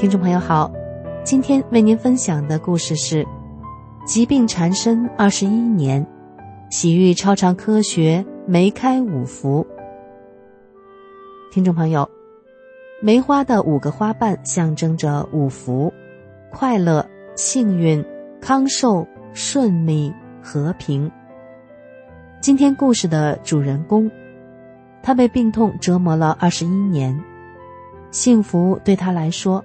[0.00, 0.72] 听众朋友好，
[1.22, 3.22] 今天为您分享的故事是：
[4.06, 6.04] 疾病缠身二十一年，
[6.70, 9.66] 喜遇超常科学梅开五福。
[11.52, 12.08] 听众朋友，
[13.02, 15.92] 梅花的五个花瓣象征着五福：
[16.50, 18.02] 快乐、幸运、
[18.40, 20.10] 康寿、顺利、
[20.42, 21.12] 和平。
[22.40, 24.10] 今天故事的主人公，
[25.02, 27.22] 他被病痛折磨了二十一年，
[28.10, 29.62] 幸福对他来说。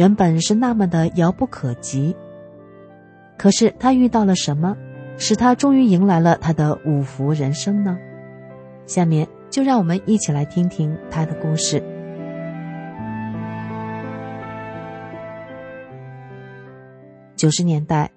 [0.00, 2.16] 原本是那么的遥不可及，
[3.36, 4.74] 可是他遇到了什么，
[5.18, 7.98] 使他终于迎来了他的五福人生呢？
[8.86, 11.82] 下面就让我们一起来听听他的故事。
[17.36, 18.10] 九十年代，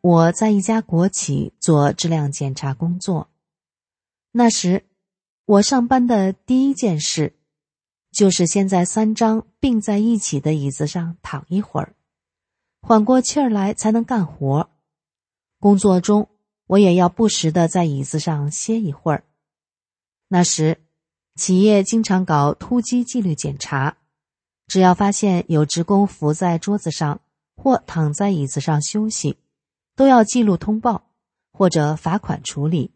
[0.00, 3.28] 我在一家国企做质量检查工作，
[4.32, 4.82] 那时
[5.46, 7.34] 我上班的第一件事。
[8.12, 11.94] 就是先在三张并在一起的椅子上躺一会儿，
[12.82, 14.68] 缓过气儿来才能干活。
[15.58, 16.28] 工作中，
[16.66, 19.24] 我也要不时的在椅子上歇一会儿。
[20.28, 20.78] 那时，
[21.36, 23.96] 企业经常搞突击纪律检查，
[24.66, 27.20] 只要发现有职工伏在桌子上
[27.56, 29.38] 或躺在椅子上休息，
[29.96, 31.04] 都要记录通报
[31.52, 32.92] 或者罚款处理。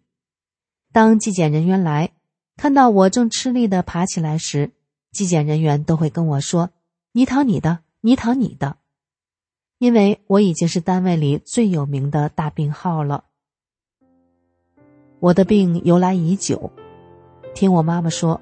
[0.92, 2.12] 当纪检人员来
[2.56, 4.73] 看到我正吃力的爬起来时，
[5.17, 6.69] 纪检人员都会跟我说
[7.12, 8.77] ：“你躺你的，你躺你的。”
[9.81, 13.24] 因为我已经是单位里最有名的大病号了。
[15.20, 16.70] 我的病由来已久，
[17.55, 18.41] 听我妈妈说，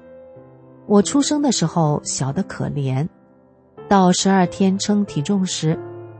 [0.85, 3.07] 我出生的时候小的可怜，
[3.87, 5.79] 到十二天称体重时，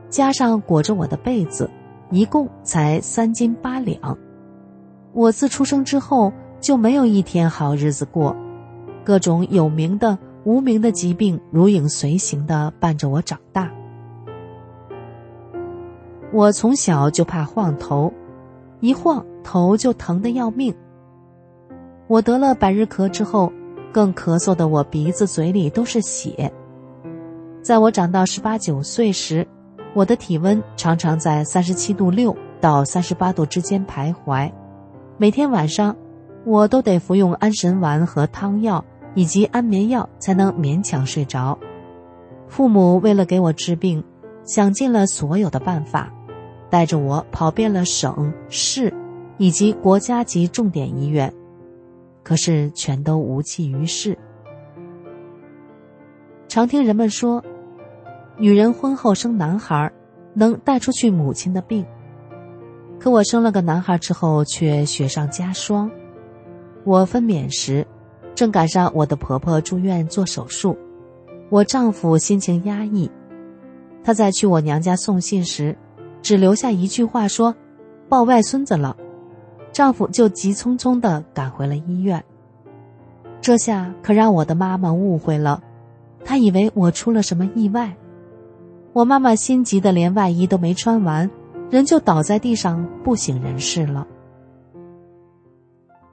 [0.10, 1.70] 加上裹着我的被子，
[2.12, 4.18] 一共才三斤八两。
[5.12, 6.32] 我自出生之后
[6.62, 8.36] 就没有一天好日子过，
[9.04, 10.18] 各种有名的。
[10.46, 13.72] 无名的疾病如影随形的伴着我长大。
[16.32, 18.14] 我从小就怕晃头，
[18.80, 20.74] 一晃头就疼得要命。
[22.08, 23.52] 我得了百日咳之后，
[23.92, 26.54] 更咳嗽的我鼻子嘴里都是血。
[27.64, 29.48] 在我长到十八九岁时，
[29.96, 34.52] 我的体温常常在三十七度六到三十八度之间徘徊，
[35.18, 35.96] 每天晚上
[36.46, 38.86] 我都得服用安神丸和汤药。
[39.16, 41.58] 以及安眠药才能勉强睡着。
[42.48, 44.04] 父母为了给我治病，
[44.44, 46.14] 想尽了所有的办法，
[46.70, 48.94] 带着我跑遍了省市
[49.38, 51.34] 以及国家级重点医院，
[52.22, 54.16] 可是全都无济于事。
[56.48, 57.44] 常听人们说，
[58.38, 59.92] 女人婚后生男孩，
[60.34, 61.86] 能带出去母亲的病。
[63.00, 65.90] 可我生了个男孩之后，却雪上加霜。
[66.84, 67.86] 我分娩时。
[68.36, 70.78] 正赶上我的婆婆住院做手术，
[71.50, 73.10] 我丈夫心情压抑，
[74.04, 75.76] 他在去我娘家送信时，
[76.22, 77.56] 只留下一句话说
[78.10, 78.96] ：“抱外孙子了。”
[79.72, 82.24] 丈夫就急匆匆的赶回了医院。
[83.42, 85.62] 这下可让我的妈妈误会了，
[86.24, 87.96] 她以为我出了什么意外。
[88.94, 91.30] 我妈妈心急的连外衣都没穿完，
[91.70, 94.08] 人就倒在地上不省人事了。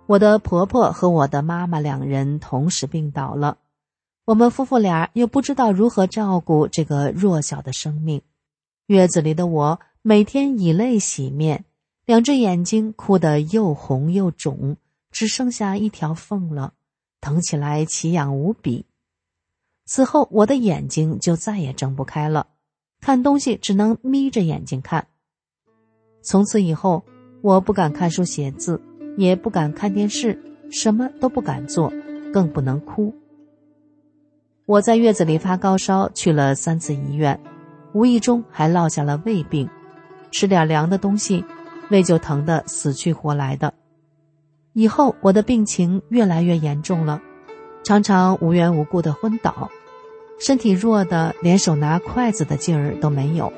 [0.07, 3.59] 我的婆婆和我的妈妈两人同时病倒了，
[4.25, 8.21] 我们夫妇俩又不知道如何照顾这个弱小的生命。
[8.87, 11.65] 月子里的我每天以泪洗面，
[12.05, 14.77] 两只眼睛哭得又红又肿，
[15.12, 16.75] 只剩下一条缝了，
[17.21, 18.85] 疼起来奇痒无比。
[19.87, 22.49] 此后我的眼睛就再也睁不开了，
[23.00, 25.06] 看东西只能眯着眼睛看。
[26.23, 27.05] 从此以后，
[27.41, 28.82] 我不敢看书写字。
[29.17, 30.38] 也不敢看电视，
[30.70, 31.93] 什么都不敢做，
[32.32, 33.14] 更不能哭。
[34.64, 37.38] 我在月子里发高烧，去了三次医院，
[37.93, 39.69] 无意中还落下了胃病，
[40.31, 41.44] 吃点凉的东西，
[41.91, 43.75] 胃就疼得死去活来的。
[44.73, 47.20] 以后我的病情越来越严重了，
[47.85, 49.69] 常常无缘无故的昏倒，
[50.41, 53.53] 身体弱的连手拿筷子的劲儿都没有，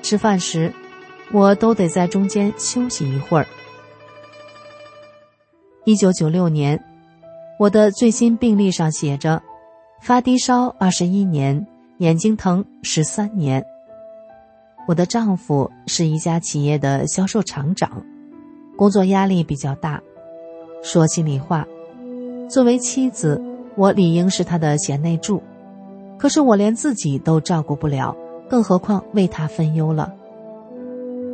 [0.00, 0.72] 吃饭时，
[1.32, 3.46] 我都得在中间休息一会儿。
[5.84, 6.84] 一九九六年，
[7.58, 9.42] 我的最新病历上写着：
[10.02, 11.66] 发低烧二十一年，
[11.98, 13.64] 眼睛疼十三年。
[14.86, 18.04] 我的丈夫是一家企业的销售厂长，
[18.76, 20.02] 工作压力比较大。
[20.82, 21.66] 说心里话，
[22.50, 23.40] 作为妻子，
[23.74, 25.42] 我理应是他的贤内助，
[26.18, 28.14] 可是我连自己都照顾不了，
[28.50, 30.12] 更何况为他分忧了。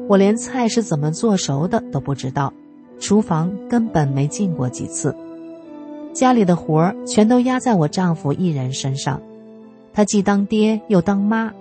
[0.08, 2.52] 我连菜是怎么做熟的都不知道，
[2.98, 5.14] 厨房根本没进过几次。
[6.12, 9.20] 家里的活儿全都压在我丈夫一人身上，
[9.92, 11.52] 他既当爹又当妈，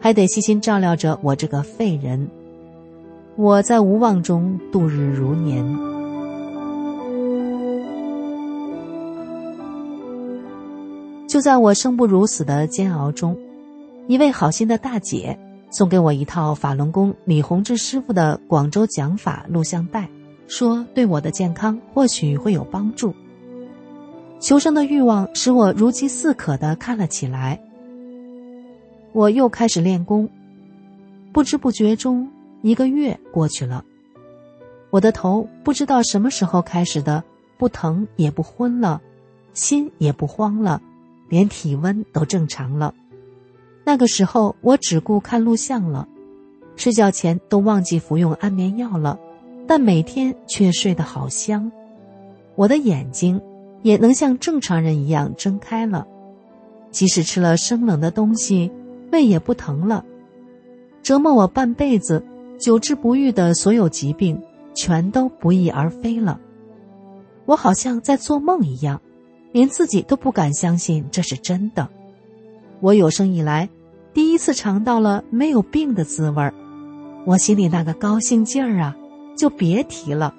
[0.00, 2.28] 还得细心照料着我这个废人。
[3.36, 5.64] 我在无望中度日如年。
[11.26, 13.36] 就在我生不如死的煎熬中，
[14.06, 15.36] 一位好心的大姐
[15.68, 20.08] 送给我一套法轮功李洪志师傅的广州讲法录像带，
[20.56, 23.12] 说对我的健康或许会有帮助。
[24.38, 27.60] 求生的欲望使我如饥似渴的看了起来。
[29.10, 30.30] 我又开始练功，
[31.32, 32.30] 不知不觉中
[32.62, 33.84] 一个月过去了，
[34.90, 37.24] 我的头不知道什么时候开始的
[37.58, 39.02] 不疼也不昏了，
[39.54, 40.80] 心也不慌了，
[41.28, 42.94] 连体温都正常了。
[43.82, 46.06] 那个时候我只顾看录像了，
[46.76, 49.18] 睡觉前都忘记服用安眠药了，
[49.66, 51.70] 但每天却睡得好香。
[52.54, 53.40] 我的眼睛。
[53.84, 56.06] 也能像正常人一样睁开了，
[56.90, 58.72] 即使吃了生冷的东西，
[59.12, 60.02] 胃也不疼了。
[61.02, 62.24] 折磨我半辈子、
[62.58, 64.40] 久治不愈的所有疾病，
[64.72, 66.40] 全都不翼而飞了。
[67.44, 68.98] 我好像在做梦一样，
[69.52, 71.86] 连自己都不敢相信这是真的。
[72.80, 73.68] 我有生以来
[74.14, 76.54] 第一次尝到了没有病的滋味儿，
[77.26, 78.96] 我心里那个高兴劲儿啊，
[79.36, 80.34] 就别提了。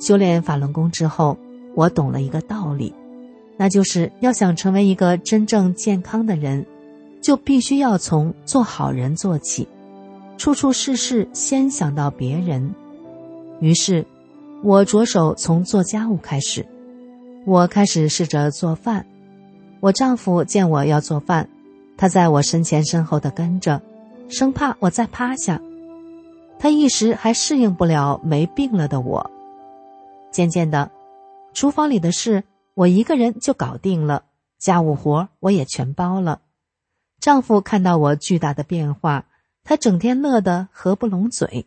[0.00, 1.36] 修炼法轮功之后。
[1.76, 2.94] 我懂了一个道理，
[3.56, 6.64] 那就是要想成为一个真正健康的人，
[7.20, 9.66] 就必须要从做好人做起，
[10.38, 12.72] 处处事事先想到别人。
[13.58, 14.06] 于是，
[14.62, 16.64] 我着手从做家务开始。
[17.44, 19.04] 我开始试着做饭。
[19.80, 21.48] 我丈夫见我要做饭，
[21.96, 23.82] 他在我身前身后的跟着，
[24.28, 25.60] 生怕我再趴下。
[26.64, 29.30] 他一时还适应不了没病了的我。
[30.30, 30.90] 渐渐的。
[31.52, 34.24] 厨房里的事我一个人就搞定了，
[34.58, 36.40] 家务活我也全包了。
[37.20, 39.26] 丈夫看到我巨大的变化，
[39.62, 41.66] 他整天乐得合不拢嘴。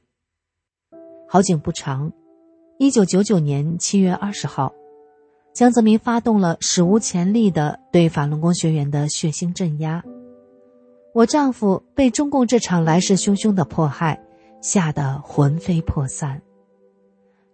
[1.27, 2.11] 好景不长，
[2.79, 4.73] 一九九九年七月二十号，
[5.53, 10.03] 江泽民发动了史无前例的对法轮功学员的血腥镇压，
[11.13, 14.23] 我丈夫被中共这场来势汹汹的迫害
[14.62, 16.42] 吓得魂飞魄散。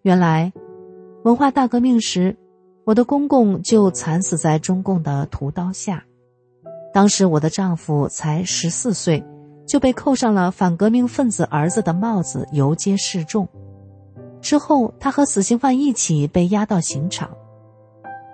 [0.01, 0.53] 原来。
[1.23, 2.35] 文化大革命时，
[2.83, 6.03] 我的公公就惨死在中共的屠刀下。
[6.93, 9.23] 当时我的丈夫才十四岁，
[9.65, 13.47] 就被扣上了反革命分子儿子的帽子，游街示众。
[14.41, 17.37] 之后，他和死刑犯一起被押到刑场。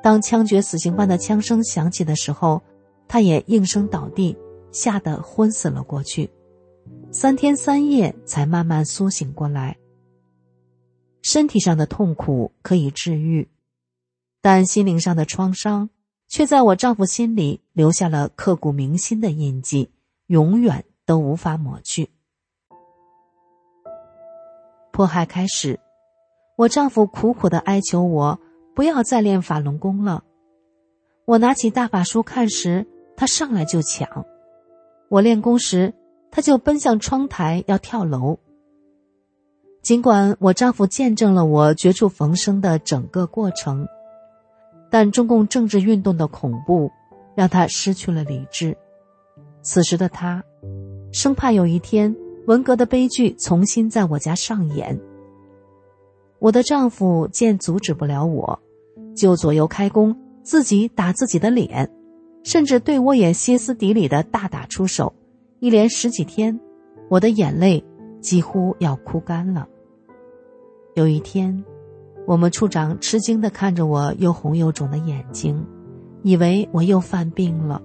[0.01, 2.63] 当枪决死刑犯的枪声响起的时候，
[3.07, 4.36] 他也应声倒地，
[4.71, 6.31] 吓得昏死了过去。
[7.11, 9.77] 三天三夜才慢慢苏醒过来。
[11.23, 13.50] 身体上的痛苦可以治愈，
[14.41, 15.89] 但心灵上的创伤
[16.27, 19.89] 却在我丈夫心里留下了刻骨铭心的印记，
[20.28, 22.11] 永远都无法抹去。
[24.92, 25.80] 迫害开始，
[26.57, 28.39] 我丈夫苦苦的哀求我
[28.75, 30.23] 不要再练法轮功了。
[31.25, 32.85] 我拿起大法书看时，
[33.18, 34.07] 他上来就抢；
[35.09, 35.94] 我练功时，
[36.31, 38.38] 他就奔向窗台要跳楼。
[39.81, 43.88] 尽管我丈夫见证了我绝处逢生的整个过程，
[44.92, 46.92] 但中共政治运动的恐怖
[47.36, 48.76] 让他失去了理智。
[49.62, 50.44] 此时的他，
[51.12, 55.00] 生怕有一天文革的悲剧重新在我家上演。
[56.40, 58.59] 我的丈夫见阻止不了我，
[59.16, 61.90] 就左右开弓，自己打自己的脸，
[62.44, 65.14] 甚至对我也歇斯底里的大打出手。
[65.59, 66.59] 一连十几天，
[67.09, 67.83] 我的眼泪。
[68.21, 69.66] 几乎要哭干了。
[70.94, 71.63] 有一天，
[72.28, 75.66] 我们处长吃惊的看着我又红又肿的眼睛，
[76.21, 77.81] 以为我又犯病了。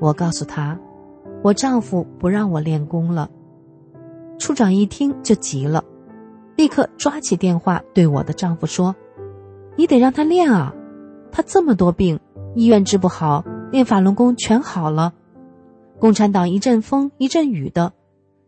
[0.00, 0.76] 我告诉他，
[1.44, 3.30] 我丈夫不让我练功了。
[4.40, 5.84] 处长一听就急了，
[6.56, 8.96] 立刻抓起电话对我的丈夫说
[9.78, 10.74] ：“你得让他练啊，
[11.30, 12.18] 他这么多病，
[12.56, 15.14] 医院治不好，练法轮功全好了。
[15.98, 17.92] 共产党一阵风一阵雨的。”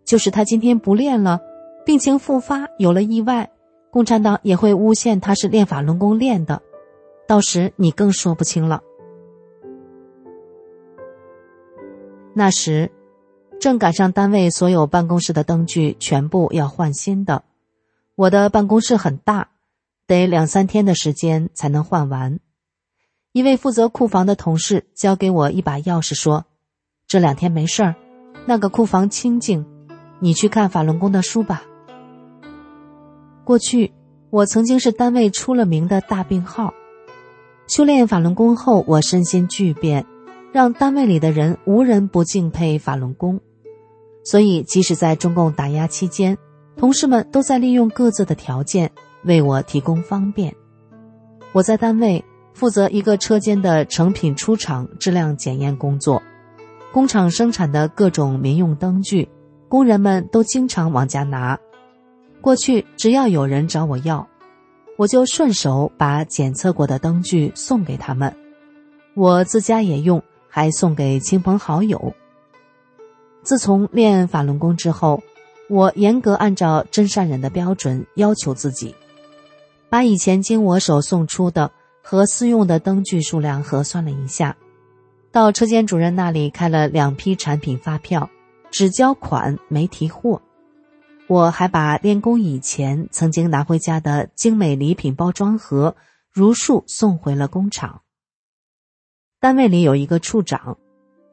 [0.05, 1.41] 就是他今天不练了，
[1.87, 3.49] 病情复发，有了意外，
[3.91, 6.63] 共产党也会诬陷他是练法轮功练的，
[7.29, 8.83] 到时你更说不清了。
[12.35, 12.91] 那时，
[13.61, 17.45] 正赶上单位所有办公室的灯具全部要换新的。
[18.17, 19.51] 我的办公室很大，
[20.09, 22.41] 得两三天的时间才能换完。
[23.31, 26.47] 一位负责库房的同事交给我一把钥匙，说
[27.11, 27.97] ：“这两天没事儿，
[28.47, 29.67] 那个库房清静，
[30.21, 31.65] 你去看法轮功的书吧。”
[33.43, 33.93] 过去，
[34.31, 36.73] 我曾经是单位出了名的大病号。
[37.67, 40.07] 修炼法轮功后，我身心巨变。
[40.53, 43.41] 让单位里的人无人不敬佩法轮功，
[44.25, 46.39] 所以即使在中共打压期间，
[46.77, 48.91] 同事们都在利用各自的条件
[49.25, 50.55] 为我提供方便。
[51.51, 56.21] 我在单位负责一个车间的成品出厂质量检验工作，
[56.93, 59.29] 工厂生产的各种民用灯具，
[59.69, 61.59] 工人们都经常往家拿。
[62.41, 64.27] 过去只要有人找我要，
[64.97, 68.35] 我就顺手把检测过的灯具送给他们，
[69.15, 70.23] 我自家也用。
[70.53, 72.13] 还送给亲朋好友。
[73.45, 75.23] 自从练法轮功之后，
[75.69, 78.93] 我严格按照真善人的标准要求自己，
[79.89, 81.71] 把以前经我手送出的
[82.03, 84.57] 和私用的灯具数量核算了一下，
[85.33, 88.29] 到车间主任那里开了两批产品发票，
[88.71, 90.43] 只交款没提货。
[91.29, 95.95] 我还把练功以前曾经拿回家的精美礼品包装盒
[96.33, 98.03] 如数送回了工厂。
[99.39, 100.77] 单位里有一个处长，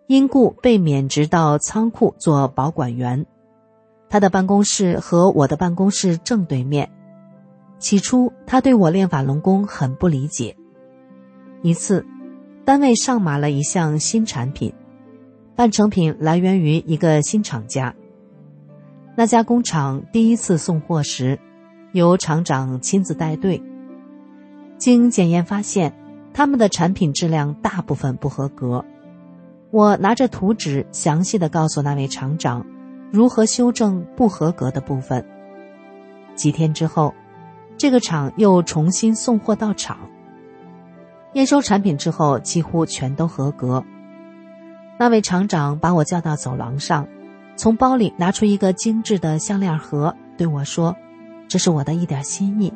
[0.08, 3.26] 因故被免职到仓库做保管员。
[4.10, 6.92] 他的办公室和我的办公室正对面。
[7.80, 10.56] 起初，他对我练法轮功很不理解。
[11.64, 12.06] 一次，
[12.68, 14.74] 单位上马了一项新产品，
[15.56, 17.96] 半成品来源于一个新厂家。
[19.16, 21.40] 那家工厂第一次送货时，
[21.94, 23.64] 由厂长亲自带队。
[24.78, 25.94] 经检验发现。
[26.34, 28.86] 他们的产品质量大部分不合格，
[29.72, 32.64] 我拿着图纸详细的告诉那位厂长
[33.12, 35.26] 如何修正不合格的部分。
[36.36, 37.12] 几天之后，
[37.76, 39.98] 这个厂又重新送货到厂，
[41.38, 43.84] 验收产品之后几乎全都合格。
[44.98, 47.08] 那位厂长把我叫到走廊上，
[47.56, 50.96] 从包里拿出一个精致的项链盒，对我说
[51.48, 52.74] ：“这是我的一点心意。”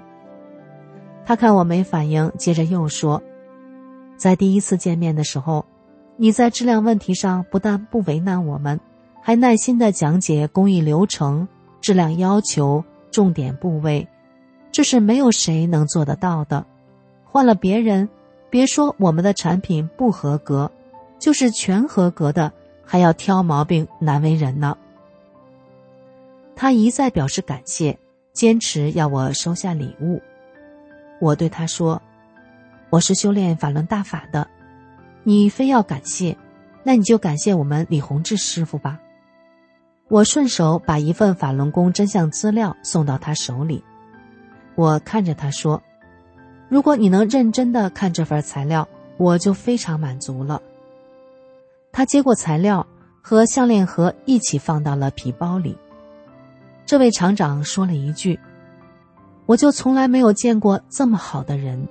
[1.25, 3.24] 他看我没反应，接着又说。
[4.15, 5.65] 在第一次见面的时候，
[6.15, 8.80] 你在质量问题上不但不为难我们，
[9.24, 11.48] 还耐心的讲解工艺流程、
[11.82, 14.08] 质量要求、重点部位，
[14.72, 16.63] 这是没有谁能做得到的。
[17.25, 18.08] 换了别人，
[18.51, 20.70] 别说我们的产品不合格，
[21.17, 22.51] 就是全合格的，
[22.86, 24.77] 还要挑毛病，难为人呢。
[26.55, 27.98] 他一再表示感谢，
[28.34, 30.22] 坚持要我收下礼物。
[31.20, 32.00] 我对他说。
[32.89, 34.46] 我是修炼法轮大法的，
[35.24, 36.36] 你非要感谢，
[36.84, 39.00] 那你就感谢我们李洪志师傅吧。
[40.10, 43.81] 我顺手把一份法轮功真相资料送到他手里，
[44.75, 45.81] 我看着他说
[46.72, 48.88] ：“如果你能认真的看这份材料，
[49.18, 50.62] 我就非常满足了。”
[51.92, 52.88] 他接过材料
[53.22, 55.78] 和项链盒一起放到了皮包里。
[56.86, 58.40] 这位厂长说了一句
[59.46, 61.86] ：“我就从来没有见过这么好的人。”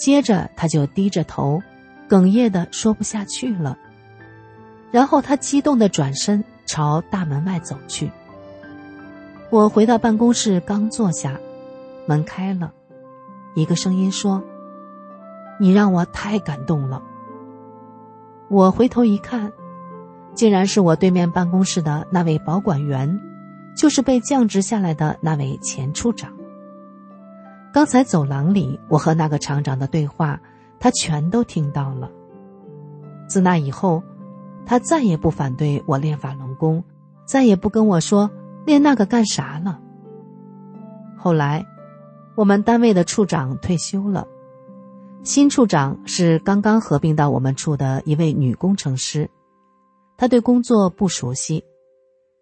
[0.00, 1.60] 接着，他就低着头，
[2.08, 3.76] 哽咽的说不下去了。
[4.90, 8.10] 然后他激动的转身朝大门外走去。
[9.50, 11.38] 我回到办公室，刚坐下，
[12.06, 12.72] 门开了，
[13.54, 14.42] 一个声音说
[15.60, 17.02] ：“你让我太感动了。”
[18.48, 19.52] 我回头一看，
[20.34, 23.20] 竟然是我对面办公室的那位保管员，
[23.76, 26.30] 就是被降职下来的那位前处长。
[27.72, 30.38] 刚才走廊里，我和那个厂长的对话，
[30.78, 32.10] 他全都听到了。
[33.26, 34.02] 自那以后，
[34.66, 36.84] 他再也不反对我练法轮功，
[37.24, 38.30] 再也不跟我说
[38.66, 39.80] 练那个干啥了。
[41.16, 41.64] 后来，
[42.34, 44.26] 我们单位的处长退休了，
[45.22, 49.28] 新处长是刚刚合并到我们处的一位女工程师，
[50.16, 51.62] 她对工作不熟悉，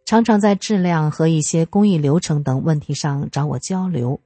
[0.04, 4.20] 常常在质量和一些工艺流程等问题上找我交流。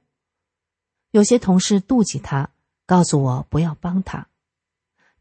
[1.09, 2.51] 有些同事妒忌他，
[2.85, 4.27] 告诉我不要帮他，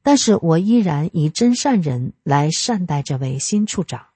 [0.03, 4.09] 但是我依然以真善人来善待这位新处长。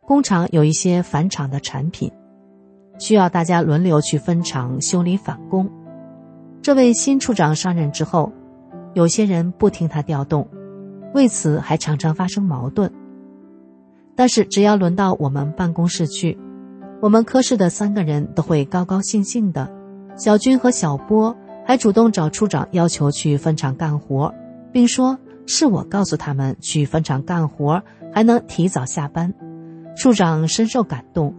[0.00, 2.10] 工厂有一些返厂的产品，
[2.98, 5.70] 需要大家轮流去分厂修理返工。
[6.60, 8.32] 这位新处长上任之后，
[8.94, 10.46] 有些人不听他调动，
[11.14, 12.92] 为此还常常发生矛盾。
[14.14, 16.36] 但是只要轮到我们办公室去，
[17.00, 19.70] 我们科室的三个人都会高高兴兴的。
[20.16, 24.34] 小军和小波还主动找处长要求去分厂干活，
[24.72, 27.80] 并说是我告诉他们去分厂干活，
[28.12, 29.32] 还能提早下班。
[29.96, 31.32] 处长深受感动。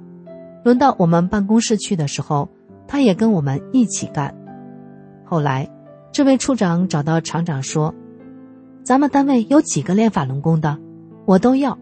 [0.69, 2.47] 轮到我们办公室去的时候，
[2.87, 4.31] 他也跟我们一起干。
[5.25, 5.67] 后来，
[6.11, 7.91] 这位处长找到厂长说
[8.85, 10.77] ：“咱们单位有几个练法轮功的，
[11.25, 11.75] 我都要。”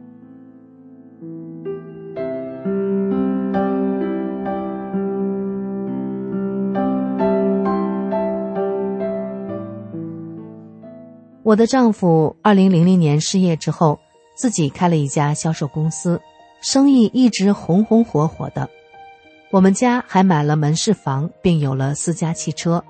[11.43, 13.99] 我的丈夫二零零零年失业之后，
[14.37, 16.21] 自己开了一家销售公司，
[16.61, 18.69] 生意一直红红火火的。
[19.49, 22.83] 我们家还买了门市房，并有了私家汽车，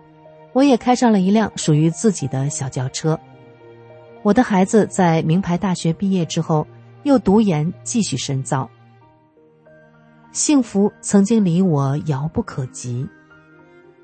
[0.54, 3.20] 我也开上了一辆属于自己的小轿车。
[4.24, 6.66] 我的孩子在名牌大学毕业之后，
[7.04, 8.70] 又读研继续深造。
[10.32, 13.08] 幸福曾经离我遥不可及，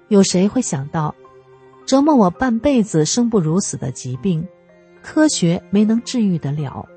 [0.07, 1.13] 有谁会想到？
[1.85, 4.47] 折磨我半辈子、生不如死的疾病，
[5.01, 6.87] 科学没能治愈得了，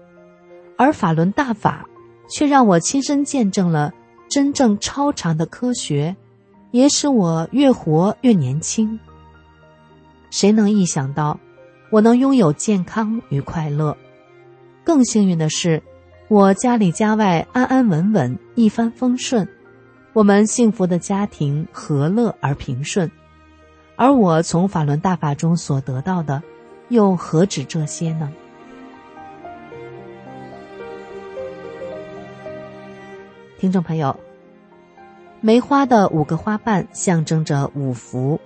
[0.78, 1.84] 而法轮大法
[2.30, 3.92] 却让我亲身见证了
[4.28, 6.16] 真正超常的科学，
[6.70, 8.98] 也使我越活越年轻。
[10.30, 11.38] 谁能意想到，
[11.90, 13.96] 我能拥有健康与快乐？
[14.84, 15.82] 更幸运的是，
[16.28, 19.48] 我家里家外安安稳稳，一帆风顺，
[20.12, 23.10] 我们幸福的家庭和乐而平顺。
[23.94, 26.42] 而我从法轮大法中所得到的，
[26.88, 28.30] 又何止这些呢？
[33.66, 34.16] 听众朋友，
[35.40, 38.38] 梅花的五个花瓣象征着五福：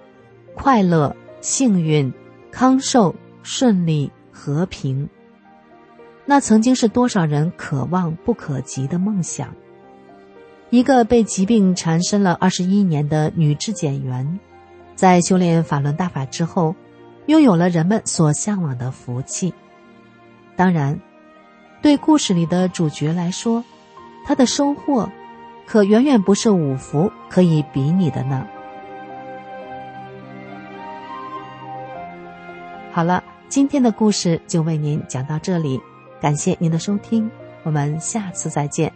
[0.55, 2.11] 快乐、幸运、
[2.51, 5.07] 康寿、顺利、和平。
[6.25, 9.55] 那曾经是多少人可望不可及的梦想。
[10.71, 14.41] 一个被疾病缠身了二十一年的女质检员。
[14.95, 16.75] 在修炼法轮大法之后，
[17.27, 19.53] 拥有了人们所向往的福气。
[20.57, 20.99] 当然，
[21.83, 23.63] 对故事里的主角来说，
[24.27, 25.11] 他的收获
[25.71, 28.45] 可远远不是五福可以比拟的呢。
[32.91, 35.81] 好了，今天的故事就为您讲到这里，
[36.21, 37.31] 感谢您的收听，
[37.63, 38.93] 我们下次再见。